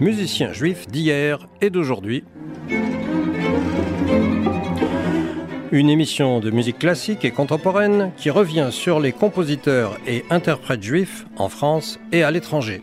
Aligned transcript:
Musiciens 0.00 0.52
juifs 0.52 0.86
d'hier 0.86 1.48
et 1.60 1.70
d'aujourd'hui. 1.70 2.24
Une 5.70 5.90
émission 5.90 6.40
de 6.40 6.50
musique 6.50 6.78
classique 6.78 7.24
et 7.24 7.30
contemporaine 7.30 8.12
qui 8.16 8.30
revient 8.30 8.68
sur 8.70 9.00
les 9.00 9.12
compositeurs 9.12 9.98
et 10.06 10.24
interprètes 10.30 10.82
juifs 10.82 11.26
en 11.36 11.48
France 11.48 11.98
et 12.12 12.22
à 12.22 12.30
l'étranger. 12.30 12.80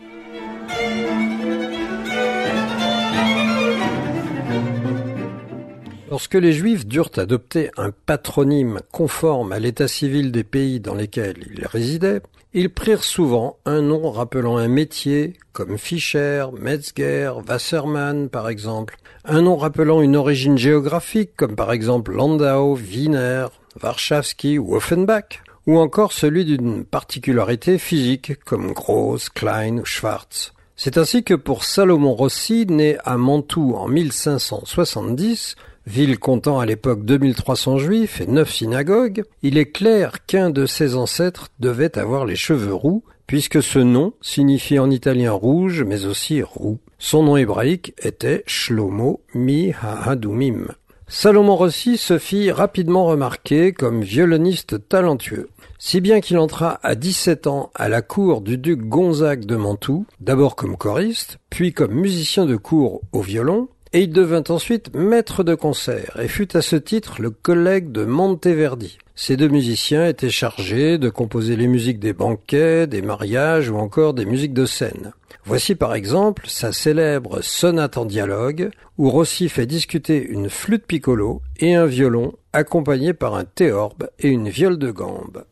Lorsque 6.08 6.34
les 6.34 6.52
Juifs 6.52 6.86
durent 6.86 7.10
adopter 7.16 7.70
un 7.76 7.90
patronyme 7.90 8.80
conforme 8.90 9.52
à 9.52 9.58
l'état 9.58 9.88
civil 9.88 10.32
des 10.32 10.44
pays 10.44 10.80
dans 10.80 10.94
lesquels 10.94 11.44
ils 11.54 11.66
résidaient, 11.66 12.22
ils 12.52 12.70
prirent 12.70 13.04
souvent 13.04 13.58
un 13.64 13.82
nom 13.82 14.10
rappelant 14.10 14.56
un 14.56 14.68
métier, 14.68 15.34
comme 15.52 15.78
Fischer, 15.78 16.46
Metzger, 16.58 17.32
Wassermann 17.46 18.28
par 18.28 18.48
exemple, 18.48 18.96
un 19.24 19.42
nom 19.42 19.56
rappelant 19.56 20.00
une 20.02 20.16
origine 20.16 20.56
géographique, 20.56 21.36
comme 21.36 21.56
par 21.56 21.72
exemple 21.72 22.12
Landau, 22.12 22.76
Wiener, 22.76 23.46
Warszawski 23.82 24.58
ou 24.58 24.74
Offenbach, 24.74 25.42
ou 25.66 25.78
encore 25.78 26.12
celui 26.12 26.44
d'une 26.44 26.84
particularité 26.84 27.78
physique, 27.78 28.42
comme 28.44 28.72
Gross, 28.72 29.28
Klein 29.28 29.78
ou 29.78 29.84
Schwarz. 29.84 30.52
C'est 30.76 30.98
ainsi 30.98 31.24
que 31.24 31.34
pour 31.34 31.64
Salomon 31.64 32.14
Rossi, 32.14 32.66
né 32.66 32.98
à 33.04 33.16
Mantoue 33.16 33.74
en 33.76 33.88
1570, 33.88 35.56
ville 35.86 36.18
comptant 36.18 36.58
à 36.58 36.66
l'époque 36.66 37.04
2300 37.04 37.78
juifs 37.78 38.20
et 38.20 38.26
neuf 38.26 38.52
synagogues, 38.52 39.22
il 39.42 39.56
est 39.56 39.70
clair 39.70 40.26
qu'un 40.26 40.50
de 40.50 40.66
ses 40.66 40.96
ancêtres 40.96 41.48
devait 41.60 41.96
avoir 41.98 42.24
les 42.24 42.36
cheveux 42.36 42.74
roux, 42.74 43.04
puisque 43.26 43.62
ce 43.62 43.78
nom 43.78 44.12
signifie 44.20 44.78
en 44.78 44.90
italien 44.90 45.32
rouge, 45.32 45.82
mais 45.84 46.04
aussi 46.04 46.42
roux. 46.42 46.78
Son 46.98 47.22
nom 47.22 47.36
hébraïque 47.36 47.94
était 48.02 48.42
Shlomo 48.46 49.20
Mi 49.34 49.72
Ha'adumim. 49.80 50.68
Salomon 51.08 51.54
Rossi 51.54 51.98
se 51.98 52.18
fit 52.18 52.50
rapidement 52.50 53.06
remarquer 53.06 53.72
comme 53.72 54.02
violoniste 54.02 54.88
talentueux, 54.88 55.50
si 55.78 56.00
bien 56.00 56.20
qu'il 56.20 56.36
entra 56.38 56.80
à 56.82 56.96
17 56.96 57.46
ans 57.46 57.70
à 57.76 57.88
la 57.88 58.02
cour 58.02 58.40
du 58.40 58.58
duc 58.58 58.80
Gonzague 58.80 59.44
de 59.44 59.54
Mantoue, 59.54 60.06
d'abord 60.20 60.56
comme 60.56 60.76
choriste, 60.76 61.38
puis 61.48 61.72
comme 61.72 61.92
musicien 61.92 62.44
de 62.44 62.56
cour 62.56 63.02
au 63.12 63.20
violon, 63.20 63.68
et 63.92 64.02
il 64.02 64.10
devint 64.10 64.44
ensuite 64.48 64.94
maître 64.94 65.44
de 65.44 65.54
concert 65.54 66.18
et 66.20 66.28
fut 66.28 66.56
à 66.56 66.62
ce 66.62 66.76
titre 66.76 67.20
le 67.20 67.30
collègue 67.30 67.92
de 67.92 68.04
Monteverdi. 68.04 68.98
Ces 69.14 69.36
deux 69.36 69.48
musiciens 69.48 70.06
étaient 70.06 70.30
chargés 70.30 70.98
de 70.98 71.08
composer 71.08 71.56
les 71.56 71.68
musiques 71.68 71.98
des 71.98 72.12
banquets, 72.12 72.86
des 72.86 73.02
mariages 73.02 73.70
ou 73.70 73.76
encore 73.76 74.12
des 74.12 74.26
musiques 74.26 74.52
de 74.52 74.66
scène. 74.66 75.12
Voici 75.44 75.74
par 75.74 75.94
exemple 75.94 76.44
sa 76.48 76.72
célèbre 76.72 77.40
sonate 77.40 77.96
en 77.96 78.04
dialogue, 78.04 78.70
où 78.98 79.08
Rossi 79.08 79.48
fait 79.48 79.66
discuter 79.66 80.22
une 80.22 80.50
flûte 80.50 80.84
piccolo 80.86 81.40
et 81.60 81.74
un 81.74 81.86
violon 81.86 82.32
accompagné 82.52 83.14
par 83.14 83.34
un 83.34 83.44
théorbe 83.44 84.08
et 84.18 84.28
une 84.28 84.48
viole 84.48 84.76
de 84.76 84.90
gambe. 84.90 85.44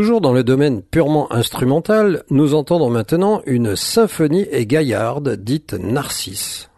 Toujours 0.00 0.22
dans 0.22 0.32
le 0.32 0.42
domaine 0.42 0.80
purement 0.80 1.30
instrumental, 1.30 2.22
nous 2.30 2.54
entendons 2.54 2.88
maintenant 2.88 3.42
une 3.44 3.76
symphonie 3.76 4.46
et 4.50 4.64
gaillarde 4.64 5.36
dite 5.36 5.74
Narcisse. 5.74 6.69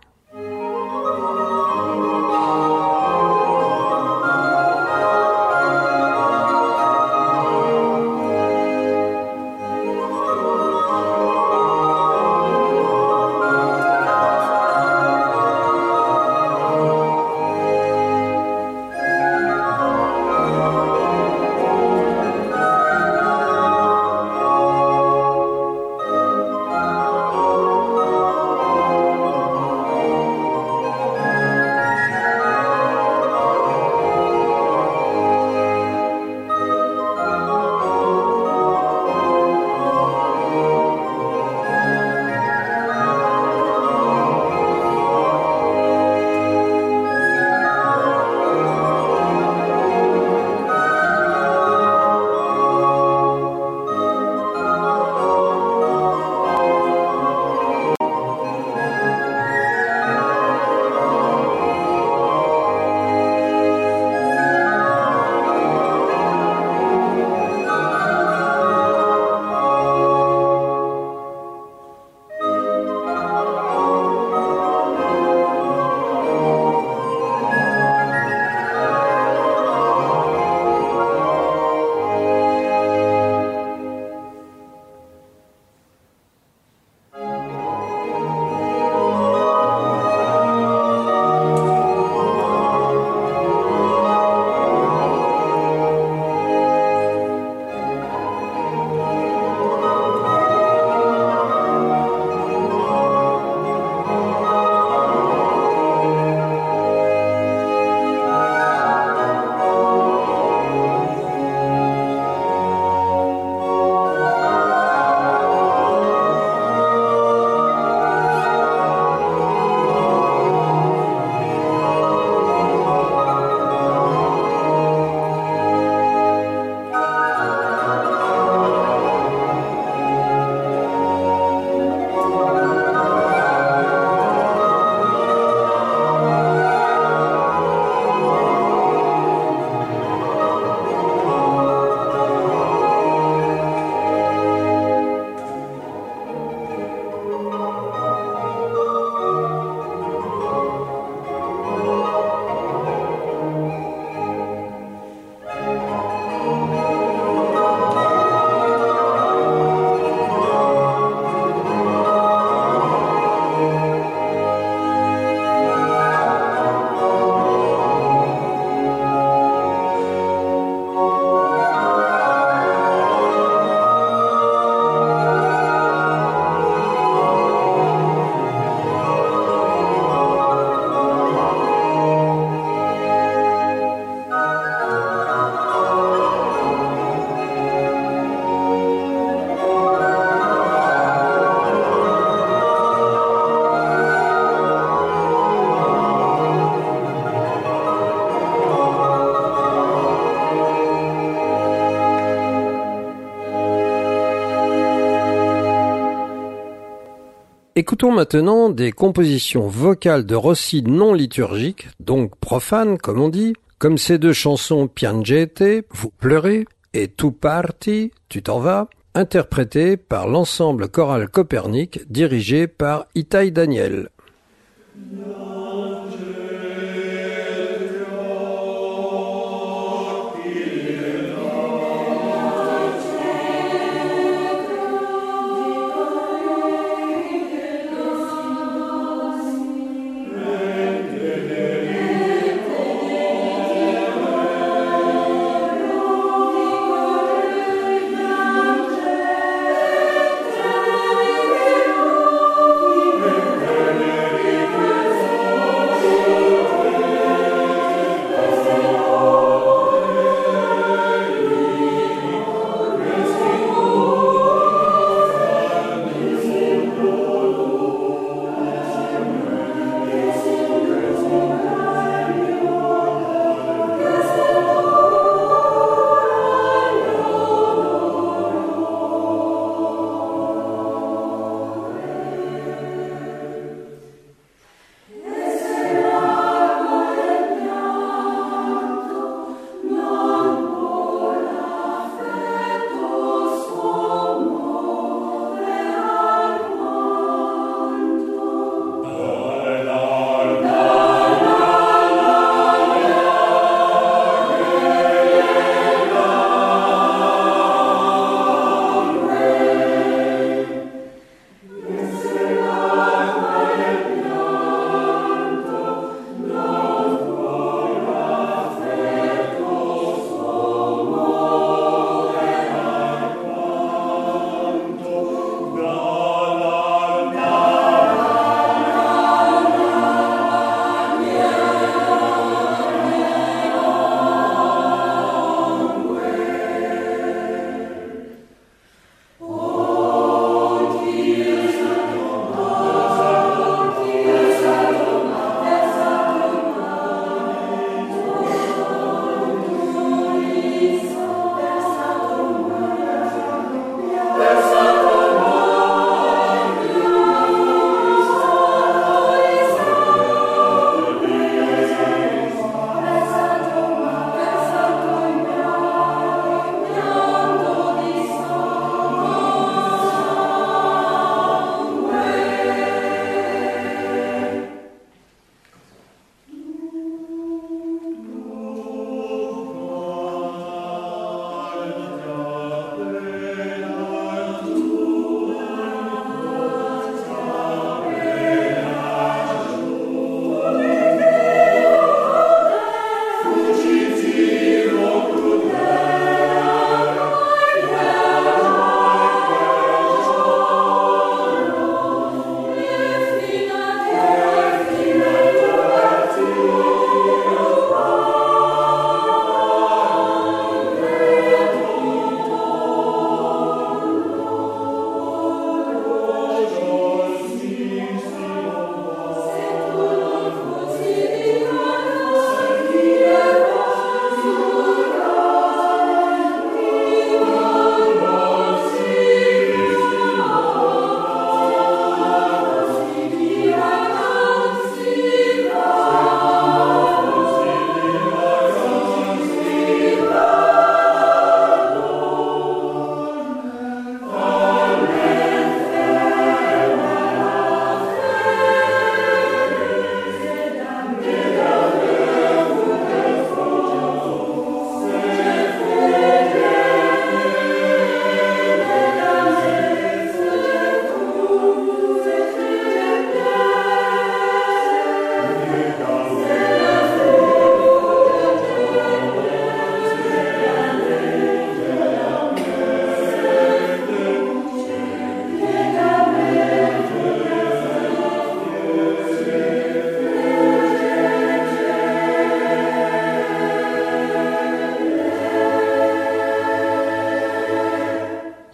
Écoutons 207.83 208.13
maintenant 208.13 208.69
des 208.69 208.93
compositions 208.93 209.67
vocales 209.67 210.25
de 210.25 210.37
Rossi 210.37 210.85
non 210.85 211.15
liturgiques, 211.15 211.89
donc 211.99 212.37
profanes 212.37 212.97
comme 212.97 213.21
on 213.21 213.29
dit, 213.29 213.55
comme 213.81 213.99
ces 213.99 214.19
deux 214.19 214.33
chansons 214.33 214.87
Piangete, 214.87 215.85
Vous 215.91 216.11
pleurez, 216.11 216.65
et 216.95 217.09
Tu 217.09 217.33
parti, 217.33 218.13
Tu 218.29 218.41
t'en 218.41 218.61
vas, 218.61 218.89
interprétées 219.17 219.97
par 219.97 220.29
l'ensemble 220.29 220.91
choral 220.91 221.29
Copernic 221.29 222.09
dirigé 222.09 222.69
par 222.69 223.07
Itaï 223.17 223.51
Daniel. 223.51 224.11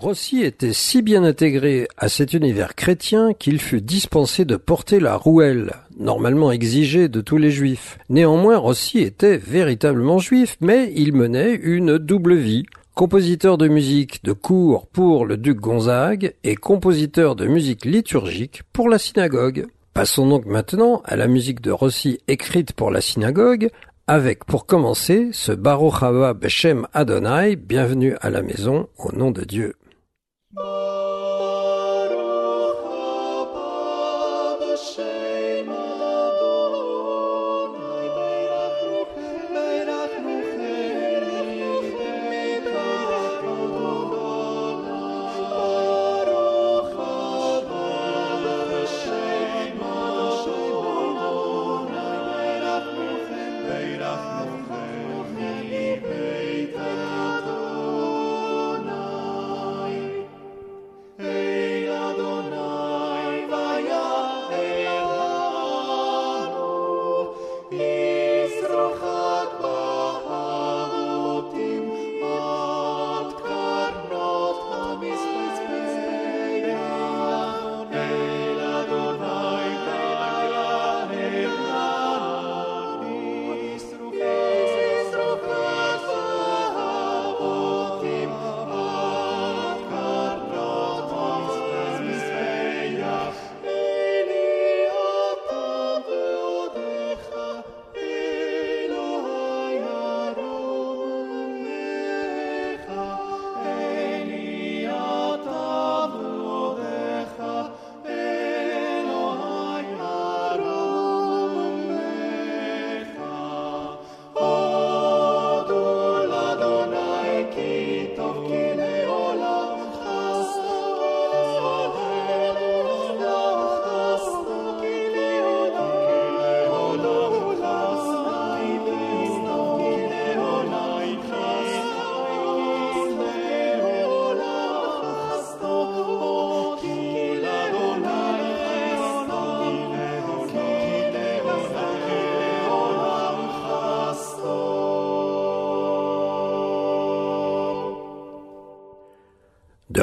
Rossi 0.09 0.43
était 0.43 0.73
si 0.73 1.03
bien 1.03 1.23
intégré 1.23 1.87
à 1.99 2.09
cet 2.09 2.33
univers 2.33 2.75
chrétien 2.75 3.35
qu'il 3.35 3.61
fut 3.61 3.83
dispensé 3.83 4.47
de 4.47 4.57
porter 4.57 5.01
la 5.01 5.15
rouelle, 5.17 5.75
normalement 5.99 6.51
exigée 6.51 7.11
de 7.11 7.21
tous 7.21 7.37
les 7.37 7.51
juifs. 7.51 7.99
Néanmoins, 8.09 8.57
Rossi 8.57 9.01
était 9.01 9.37
véritablement 9.37 10.19
juif, 10.19 10.57
mais 10.63 10.91
il 10.97 11.13
menait 11.13 11.53
une 11.53 11.99
double 11.99 12.37
vie. 12.37 12.65
Compositeur 12.95 13.59
de 13.59 13.69
musique 13.69 14.25
de 14.25 14.33
cour 14.33 14.87
pour 14.87 15.27
le 15.27 15.37
duc 15.37 15.59
Gonzague 15.61 16.33
et 16.43 16.55
compositeur 16.55 17.37
de 17.37 17.47
musique 17.47 17.85
liturgique 17.85 18.63
pour 18.73 18.89
la 18.89 18.97
synagogue. 18.99 19.67
Passons 19.93 20.27
donc 20.27 20.47
maintenant 20.47 21.03
à 21.05 21.17
la 21.17 21.27
musique 21.27 21.61
de 21.61 21.71
Rossi 21.71 22.19
écrite 22.29 22.73
pour 22.73 22.91
la 22.91 23.03
synagogue, 23.03 23.69
avec 24.07 24.47
pour 24.47 24.65
commencer 24.65 25.29
ce 25.33 25.53
Baruch 25.53 26.03
Haba 26.03 26.33
Beshem 26.33 26.87
Adonai, 26.95 27.57
bienvenue 27.57 28.15
à 28.23 28.31
la 28.31 28.41
maison 28.41 28.89
au 28.97 29.13
nom 29.13 29.31
de 29.33 29.45
Dieu. 29.45 29.75
De 30.51 30.98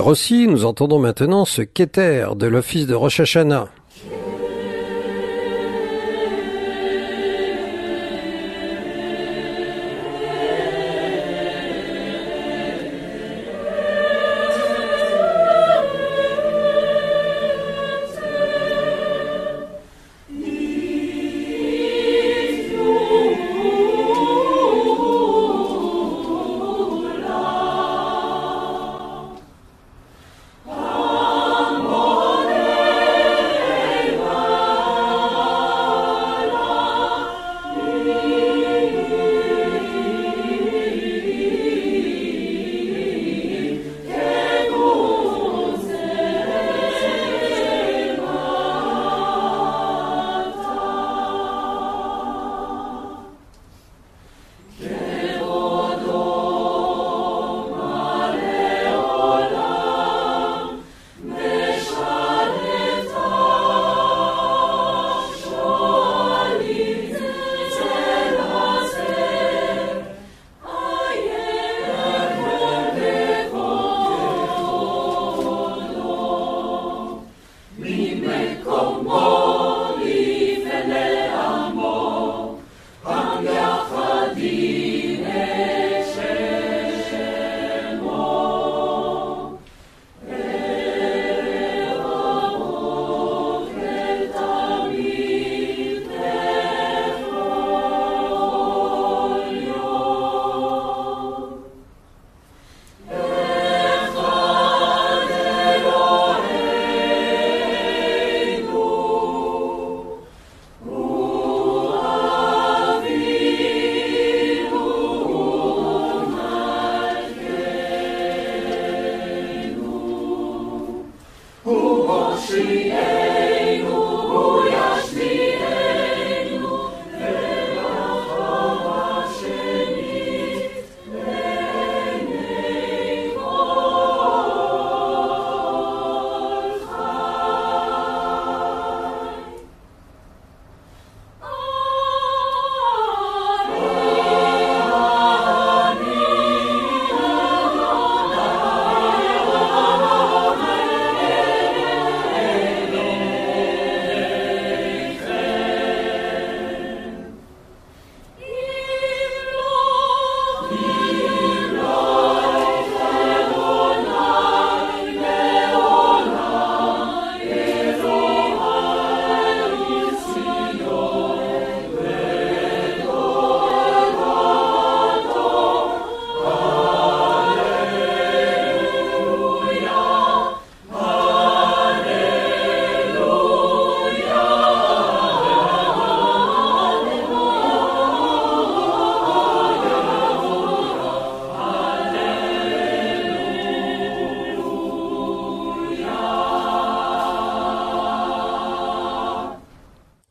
Rossi, 0.06 0.48
nous 0.48 0.66
entendons 0.66 1.00
maintenant 1.00 1.46
ce 1.46 1.64
Keter 1.64 2.28
de 2.36 2.46
l'office 2.46 2.86
de 2.86 2.94
Rosh. 2.94 3.22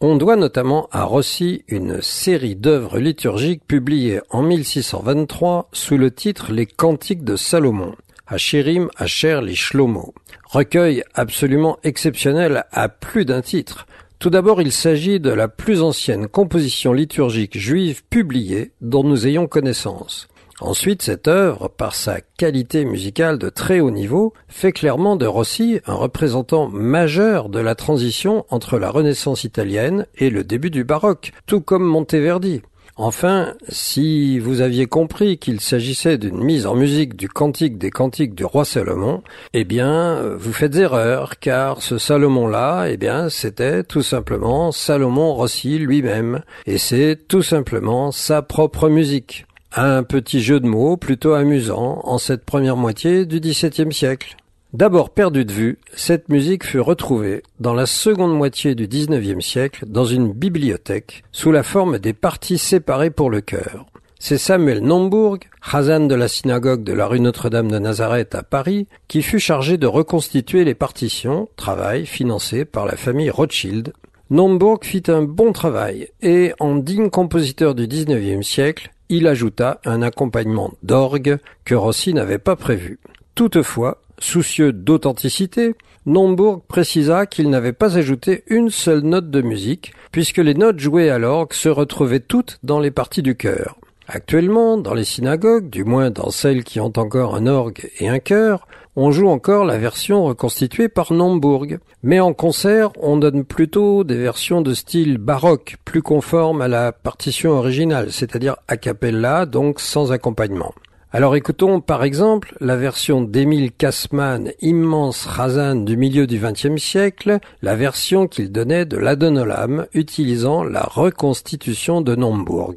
On 0.07 0.17
doit 0.17 0.37
notamment 0.37 0.87
à 0.93 1.05
Rossi 1.05 1.65
une 1.67 2.03
série 2.03 2.57
d'œuvres 2.57 2.99
liturgiques 2.99 3.67
publiées 3.67 4.21
en 4.29 4.43
1623 4.43 5.71
sous 5.73 5.97
le 5.97 6.11
titre 6.11 6.53
Les 6.53 6.67
Cantiques 6.67 7.25
de 7.25 7.37
Salomon, 7.37 7.95
Hachirim 8.27 8.91
Asher 8.99 9.41
li 9.43 9.57
Shlomo. 9.57 10.13
Recueil 10.45 11.05
absolument 11.15 11.79
exceptionnel 11.85 12.67
à 12.71 12.91
plus 12.91 13.25
d'un 13.25 13.41
titre. 13.41 13.87
Tout 14.19 14.29
d'abord, 14.29 14.61
il 14.61 14.73
s'agit 14.73 15.21
de 15.21 15.31
la 15.31 15.49
plus 15.49 15.81
ancienne 15.81 16.29
composition 16.29 16.93
liturgique 16.93 17.57
juive 17.57 18.05
publiée 18.11 18.73
dont 18.83 19.05
nous 19.05 19.27
ayons 19.27 19.47
connaissance. 19.47 20.29
Ensuite, 20.61 21.03
cette 21.03 21.27
œuvre, 21.27 21.69
par 21.69 21.95
sa 21.95 22.21
qualité 22.21 22.85
musicale 22.85 23.39
de 23.39 23.49
très 23.49 23.81
haut 23.81 23.91
niveau, 23.91 24.33
fait 24.49 24.73
clairement 24.73 25.17
de 25.17 25.27
Rossi 25.27 25.81
un 25.87 25.95
représentant 25.95 26.69
majeur 26.69 27.49
de 27.49 27.59
la 27.59 27.75
transition 27.75 28.47
entre 28.51 28.79
la 28.79 28.91
Renaissance 28.91 29.43
italienne 29.43 30.07
et 30.17 30.31
le 30.31 30.45
début 30.45 30.71
du 30.71 30.85
baroque, 30.85 31.33
tout 31.47 31.61
comme 31.61 31.85
Monteverdi. 31.85 32.63
Enfin, 32.97 33.55
si 33.69 34.39
vous 34.39 34.61
aviez 34.61 34.87
compris 34.87 35.39
qu'il 35.39 35.61
s'agissait 35.61 36.17
d'une 36.17 36.39
mise 36.39 36.65
en 36.65 36.77
musique 36.77 37.17
du 37.17 37.29
cantique 37.29 37.77
des 37.77 37.91
cantiques 37.91 38.37
du 38.37 38.45
roi 38.45 38.65
Salomon, 38.65 39.25
eh 39.53 39.65
bien, 39.65 40.23
vous 40.37 40.53
faites 40.53 40.77
erreur, 40.77 41.41
car 41.41 41.83
ce 41.83 41.99
Salomon-là, 41.99 42.87
eh 42.89 42.97
bien, 42.97 43.29
c'était 43.29 43.83
tout 43.83 44.03
simplement 44.03 44.71
Salomon 44.71 45.35
Rossi 45.35 45.81
lui-même, 45.81 46.43
et 46.67 46.79
c'est 46.79 47.19
tout 47.27 47.43
simplement 47.43 48.13
sa 48.13 48.43
propre 48.43 48.89
musique. 48.89 49.45
Un 49.77 50.05
petit 50.05 50.41
jeu 50.41 50.61
de 50.61 50.69
mots 50.69 50.97
plutôt 50.97 51.33
amusant 51.33 52.01
en 52.05 52.19
cette 52.19 52.45
première 52.45 52.77
moitié 52.77 53.27
du 53.27 53.41
XVIIe 53.41 53.93
siècle. 53.93 54.37
D'abord 54.73 55.11
perdue 55.11 55.45
de 55.45 55.53
vue, 55.53 55.79
cette 55.97 56.29
musique 56.29 56.65
fut 56.65 56.79
retrouvée 56.79 57.43
dans 57.59 57.75
la 57.75 57.87
seconde 57.87 58.37
moitié 58.37 58.77
du 58.77 58.87
XIXe 58.87 59.45
siècle 59.45 59.85
dans 59.89 60.05
une 60.05 60.33
bibliothèque 60.33 61.25
sous 61.33 61.51
la 61.51 61.65
forme 61.65 61.99
des 61.99 62.13
parties 62.13 62.59
séparées 62.59 63.11
pour 63.11 63.31
le 63.31 63.41
chœur. 63.41 63.87
C'est 64.21 64.39
Samuel 64.39 64.79
Nombourg, 64.79 65.39
Hazan 65.73 66.07
de 66.07 66.15
la 66.15 66.29
synagogue 66.29 66.85
de 66.85 66.93
la 66.93 67.09
rue 67.09 67.19
Notre-Dame 67.19 67.73
de 67.73 67.81
Nazareth 67.81 68.37
à 68.37 68.45
Paris, 68.45 68.87
qui 69.09 69.23
fut 69.23 69.41
chargé 69.41 69.77
de 69.77 69.89
reconstituer 69.89 70.65
les 70.65 70.77
partitions, 70.77 71.49
travail 71.57 72.07
financé 72.07 72.65
par 72.65 72.87
la 72.87 72.95
famille 72.95 73.29
Rothschild. 73.29 73.93
Nombourg 74.31 74.79
fit 74.83 75.03
un 75.09 75.23
bon 75.23 75.53
travail 75.53 76.11
et, 76.23 76.53
en 76.61 76.77
digne 76.77 77.11
compositeur 77.11 77.75
du 77.75 77.89
XIXe 77.89 78.47
siècle, 78.47 78.94
il 79.09 79.27
ajouta 79.27 79.81
un 79.85 80.03
accompagnement 80.03 80.75
d'orgue 80.83 81.39
que 81.65 81.75
Rossi 81.75 82.15
n'avait 82.15 82.39
pas 82.39 82.57
prévu. 82.57 82.99
Toutefois, 83.35 84.01
soucieux 84.19 84.73
d'authenticité, 84.73 85.75
Nombourg 86.07 86.63
précisa 86.63 87.27
qu'il 87.27 87.49
n'avait 87.49 87.73
pas 87.73 87.97
ajouté 87.97 88.45
une 88.49 88.71
seule 88.71 89.01
note 89.01 89.31
de 89.31 89.41
musique, 89.41 89.95
puisque 90.13 90.39
les 90.39 90.55
notes 90.55 90.79
jouées 90.79 91.11
à 91.11 91.19
l'orgue 91.19 91.55
se 91.55 91.69
retrouvaient 91.69 92.21
toutes 92.21 92.59
dans 92.63 92.81
les 92.81 92.91
parties 92.91 93.23
du 93.23 93.37
chœur. 93.37 93.77
Actuellement, 94.07 94.77
dans 94.77 94.93
les 94.93 95.05
synagogues, 95.05 95.71
du 95.71 95.83
moins 95.85 96.11
dans 96.11 96.31
celles 96.31 96.63
qui 96.63 96.79
ont 96.79 96.93
encore 96.97 97.35
un 97.35 97.47
orgue 97.47 97.91
et 97.99 98.09
un 98.09 98.19
chœur, 98.19 98.69
on 98.97 99.11
joue 99.11 99.29
encore 99.29 99.65
la 99.65 99.79
version 99.79 100.25
reconstituée 100.25 100.89
par 100.89 101.13
Nombourg. 101.13 101.67
Mais 102.03 102.21
en 102.21 102.35
concert, 102.35 102.91
on 103.01 103.17
donne 103.17 103.45
plutôt 103.45 104.05
des 104.05 104.17
versions 104.17 104.61
de 104.61 104.75
style 104.75 105.17
baroque, 105.17 105.77
plus 105.87 106.03
conformes 106.03 106.61
à 106.61 106.69
la 106.69 106.93
partition 106.93 107.53
originale, 107.53 108.13
c'est-à-dire 108.13 108.57
a 108.69 108.77
cappella, 108.77 109.47
donc 109.47 109.81
sans 109.81 110.13
accompagnement. 110.13 110.75
Alors 111.11 111.37
écoutons 111.37 111.81
par 111.81 112.03
exemple 112.03 112.57
la 112.61 112.77
version 112.77 113.23
d'Émile 113.23 113.71
Kassmann, 113.73 114.51
immense 114.61 115.27
Razan 115.27 115.77
du 115.77 115.97
milieu 115.97 116.27
du 116.27 116.41
XXe 116.41 116.83
siècle, 116.83 117.39
la 117.63 117.77
version 117.77 118.27
qu'il 118.27 118.51
donnait 118.51 118.85
de 118.85 118.97
l'Adonolam 118.97 119.87
utilisant 119.95 120.65
la 120.65 120.83
reconstitution 120.83 122.01
de 122.01 122.17
Nombourg. 122.17 122.75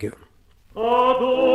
Adoro. 0.78 1.47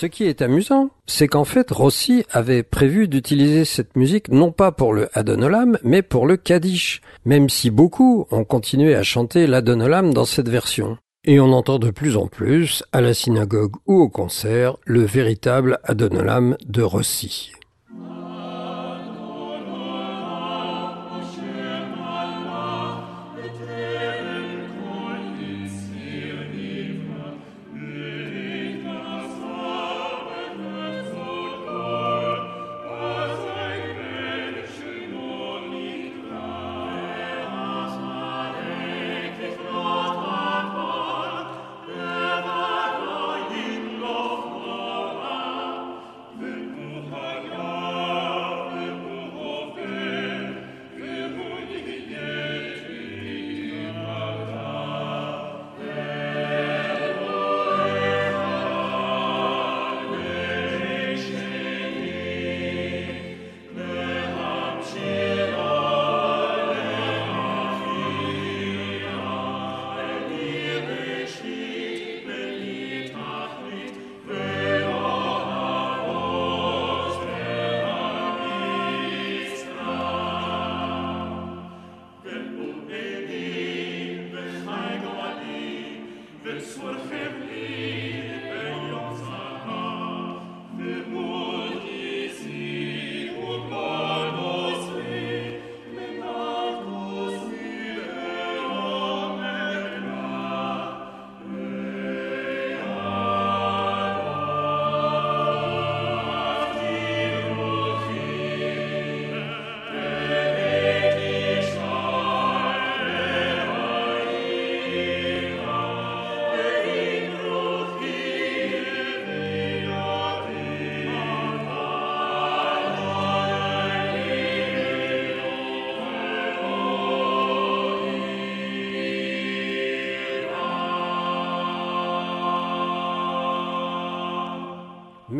Ce 0.00 0.06
qui 0.06 0.24
est 0.24 0.40
amusant, 0.40 0.88
c'est 1.04 1.28
qu'en 1.28 1.44
fait 1.44 1.70
Rossi 1.70 2.24
avait 2.30 2.62
prévu 2.62 3.06
d'utiliser 3.06 3.66
cette 3.66 3.98
musique 3.98 4.30
non 4.30 4.50
pas 4.50 4.72
pour 4.72 4.94
le 4.94 5.10
Adonolam, 5.12 5.76
mais 5.84 6.00
pour 6.00 6.26
le 6.26 6.38
Kaddish, 6.38 7.02
même 7.26 7.50
si 7.50 7.68
beaucoup 7.68 8.26
ont 8.30 8.44
continué 8.44 8.94
à 8.94 9.02
chanter 9.02 9.46
l'Adonolam 9.46 10.14
dans 10.14 10.24
cette 10.24 10.48
version. 10.48 10.96
Et 11.24 11.38
on 11.38 11.52
entend 11.52 11.78
de 11.78 11.90
plus 11.90 12.16
en 12.16 12.28
plus, 12.28 12.82
à 12.92 13.02
la 13.02 13.12
synagogue 13.12 13.74
ou 13.86 14.00
au 14.00 14.08
concert, 14.08 14.78
le 14.86 15.02
véritable 15.02 15.78
Adonolam 15.84 16.56
de 16.66 16.80
Rossi. 16.80 17.52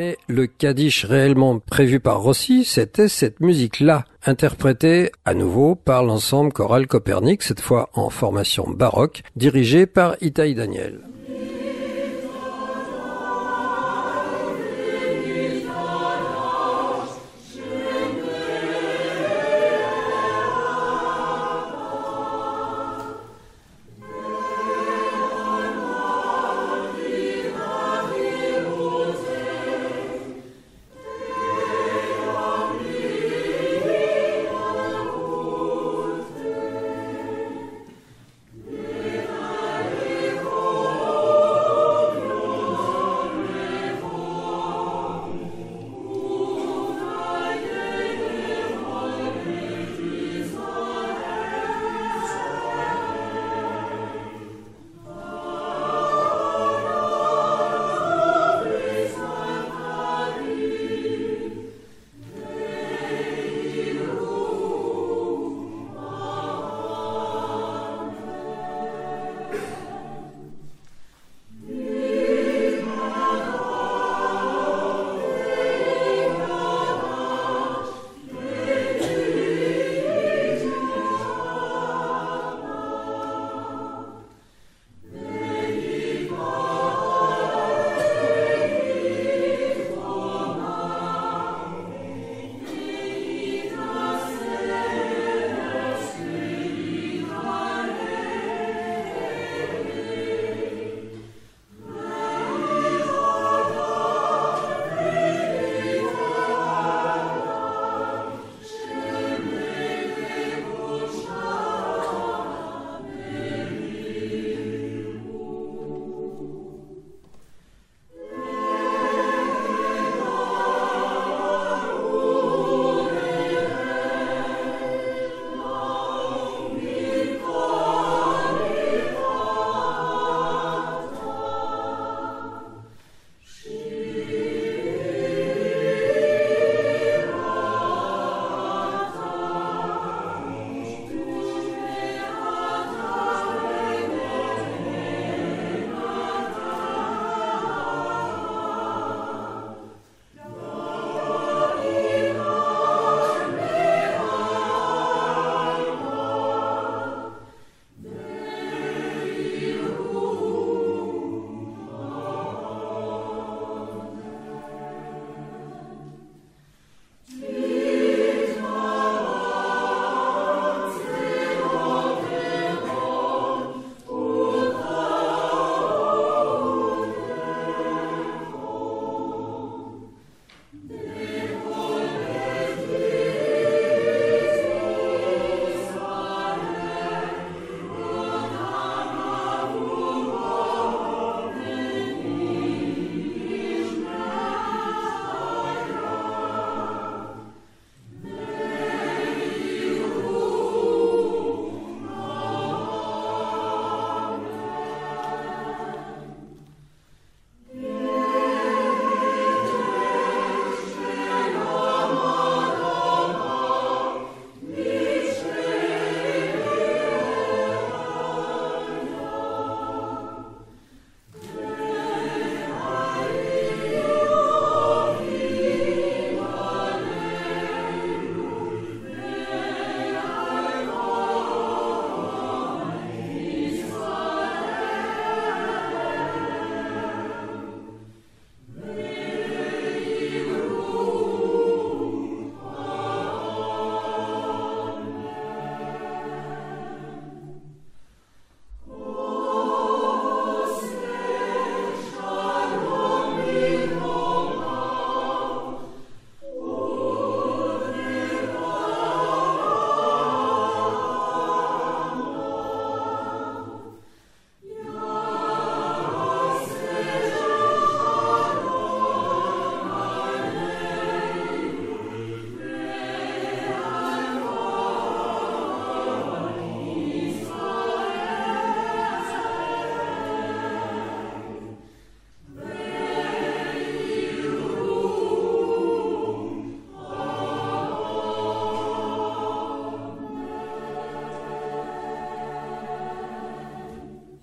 Mais 0.00 0.16
le 0.28 0.46
Kaddish 0.46 1.04
réellement 1.04 1.58
prévu 1.58 2.00
par 2.00 2.22
Rossi, 2.22 2.64
c'était 2.64 3.06
cette 3.06 3.40
musique-là, 3.40 4.06
interprétée 4.24 5.12
à 5.26 5.34
nouveau 5.34 5.74
par 5.74 6.04
l'ensemble 6.04 6.54
choral 6.54 6.86
Copernic, 6.86 7.42
cette 7.42 7.60
fois 7.60 7.90
en 7.92 8.08
formation 8.08 8.66
baroque, 8.66 9.22
dirigé 9.36 9.84
par 9.84 10.16
Itaï 10.22 10.54
Daniel. 10.54 11.00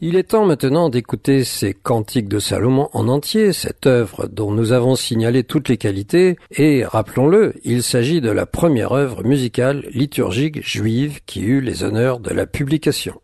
Il 0.10 0.16
est 0.16 0.24
temps 0.24 0.46
maintenant 0.46 0.88
d'écouter 0.88 1.44
ces 1.44 1.74
cantiques 1.74 2.30
de 2.30 2.40
Salomon 2.40 2.88
en 2.94 3.10
entier, 3.10 3.52
cette 3.52 3.88
œuvre 3.88 4.30
dont 4.30 4.52
nous 4.52 4.72
avons 4.72 4.96
signalé 4.96 5.44
toutes 5.44 5.68
les 5.68 5.76
qualités, 5.76 6.38
et 6.50 6.86
rappelons-le, 6.86 7.56
il 7.66 7.84
s'agit 7.84 8.22
de 8.22 8.32
la 8.32 8.46
première 8.46 8.94
œuvre 8.94 9.26
musicale 9.26 9.86
liturgique 9.92 10.66
juive 10.66 11.20
qui 11.26 11.42
eut 11.42 11.60
les 11.60 11.84
honneurs 11.84 12.22
de 12.22 12.30
la 12.30 12.46
publication. 12.46 13.20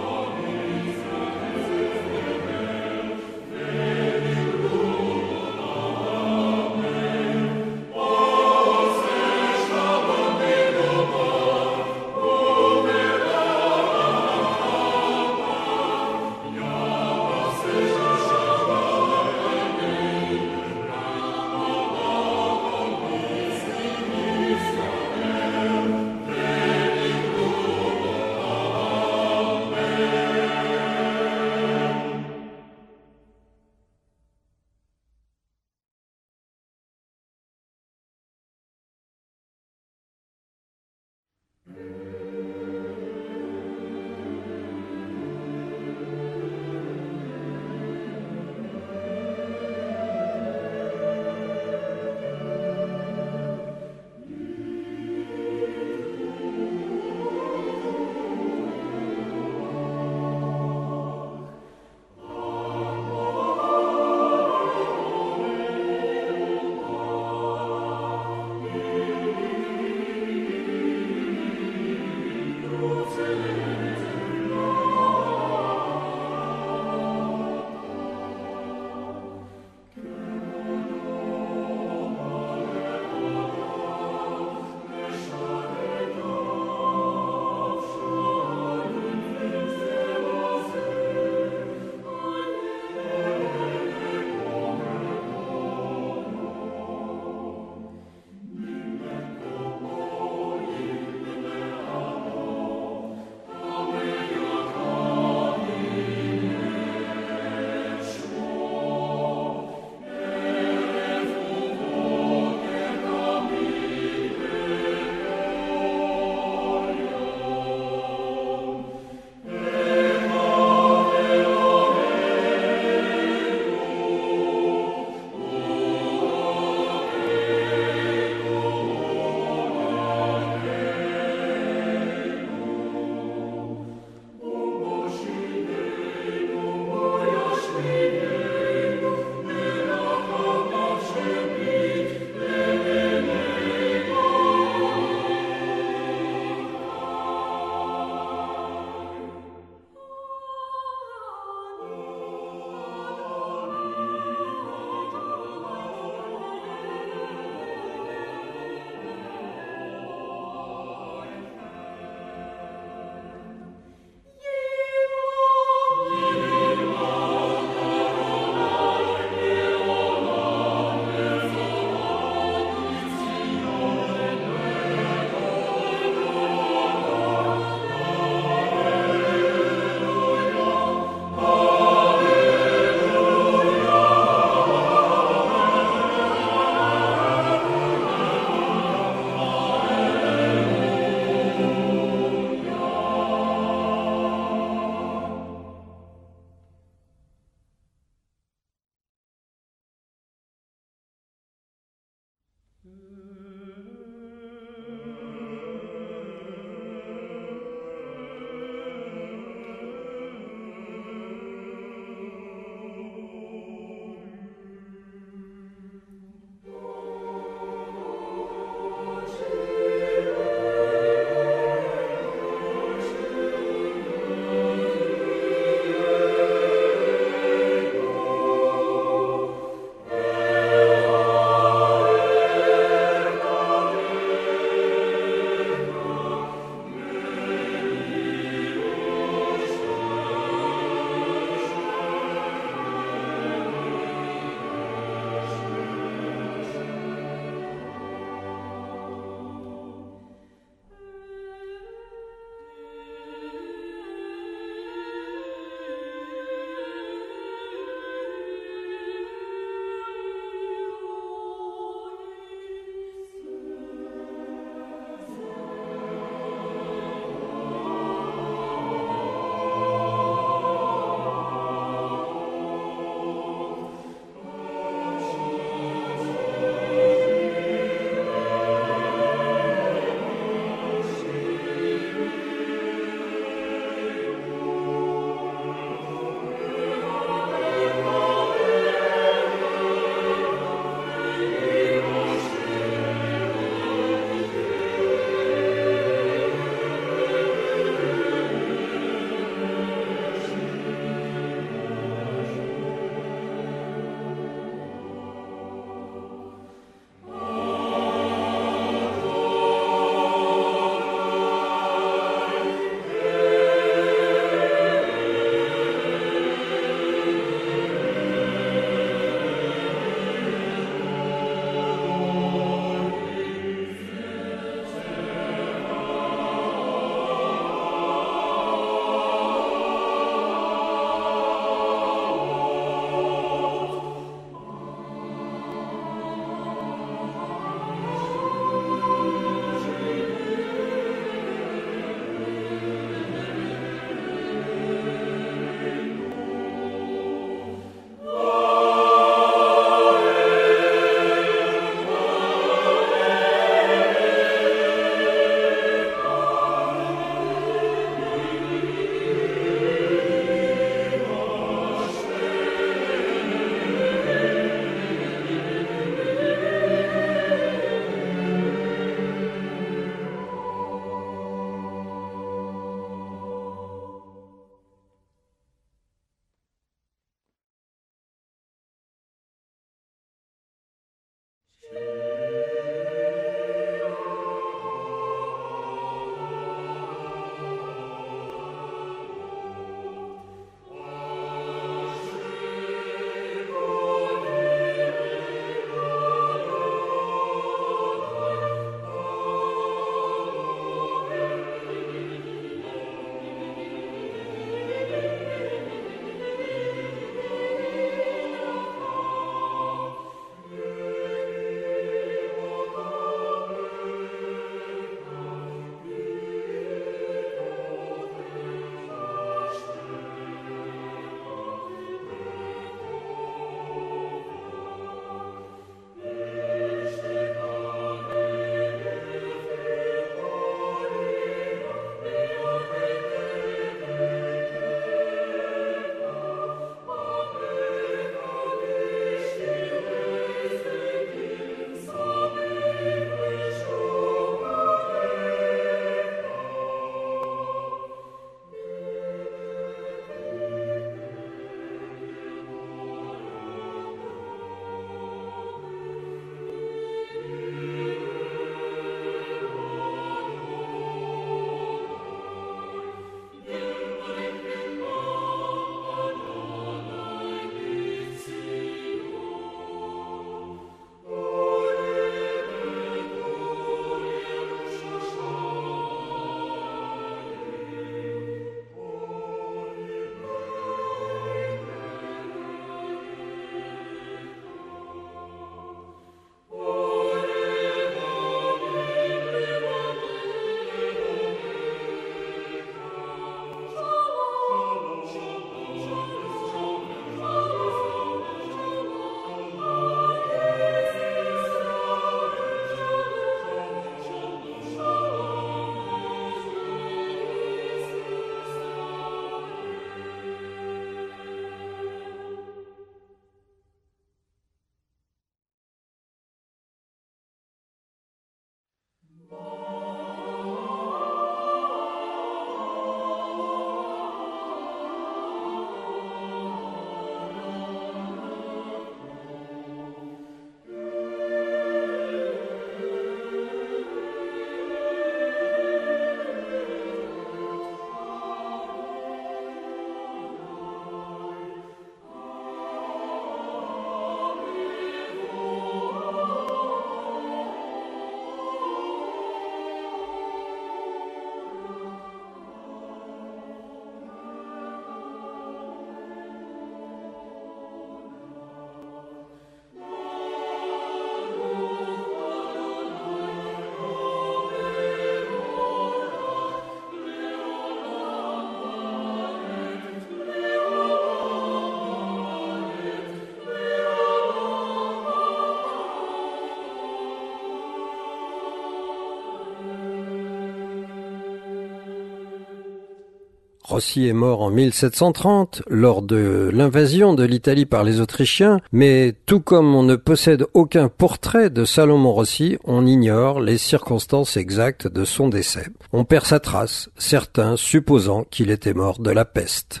Rossi 584.00 584.28
est 584.28 584.32
mort 584.32 584.62
en 584.62 584.70
1730 584.70 585.82
lors 585.90 586.22
de 586.22 586.70
l'invasion 586.72 587.34
de 587.34 587.44
l'Italie 587.44 587.84
par 587.84 588.02
les 588.02 588.22
Autrichiens, 588.22 588.80
mais 588.92 589.34
tout 589.44 589.60
comme 589.60 589.94
on 589.94 590.02
ne 590.02 590.16
possède 590.16 590.64
aucun 590.72 591.10
portrait 591.10 591.68
de 591.68 591.84
Salomon 591.84 592.32
Rossi, 592.32 592.78
on 592.84 593.04
ignore 593.04 593.60
les 593.60 593.76
circonstances 593.76 594.56
exactes 594.56 595.06
de 595.06 595.26
son 595.26 595.50
décès. 595.50 595.84
On 596.14 596.24
perd 596.24 596.46
sa 596.46 596.60
trace, 596.60 597.10
certains 597.18 597.76
supposant 597.76 598.44
qu'il 598.44 598.70
était 598.70 598.94
mort 598.94 599.18
de 599.18 599.30
la 599.30 599.44
peste. 599.44 600.00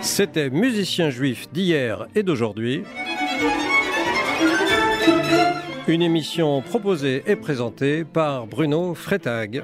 C'était 0.00 0.50
Musicien 0.50 1.10
juif 1.10 1.46
d'hier 1.52 2.08
et 2.16 2.24
d'aujourd'hui. 2.24 2.82
Une 5.86 6.02
émission 6.02 6.62
proposée 6.62 7.22
et 7.28 7.36
présentée 7.36 8.02
par 8.02 8.48
Bruno 8.48 8.96
you. 9.52 9.62